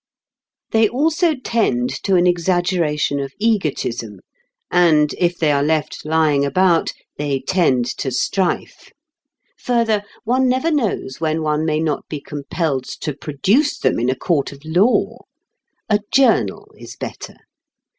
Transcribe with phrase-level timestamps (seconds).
[0.71, 4.21] They also tend to an exaggeration of egotism,
[4.71, 8.89] and if they are left lying about they tend to strife.
[9.59, 14.15] Further, one never knows when one may not be compelled to produce them in a
[14.15, 15.19] court of law.
[15.87, 17.35] A journal is better.